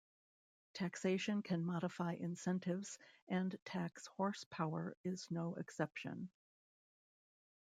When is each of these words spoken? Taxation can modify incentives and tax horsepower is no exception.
Taxation 0.73 1.43
can 1.43 1.63
modify 1.63 2.13
incentives 2.13 2.97
and 3.27 3.55
tax 3.65 4.07
horsepower 4.07 4.97
is 5.03 5.29
no 5.29 5.53
exception. 5.53 6.31